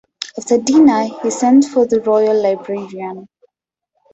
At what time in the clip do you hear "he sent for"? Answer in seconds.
1.21-1.85